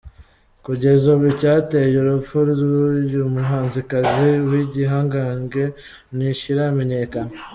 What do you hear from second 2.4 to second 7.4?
rw’uyu muhanzikazi w’igihangange ntikiramenyakana.